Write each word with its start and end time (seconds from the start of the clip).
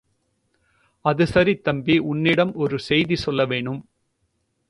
அது 1.05 1.27
சரி 1.27 1.55
தம்பி, 1.55 1.97
உன்னிடம் 1.97 2.55
ஒரு 2.55 2.75
விஷயம் 2.75 3.15
சொல்ல 3.15 3.45
வேணும். 3.45 3.89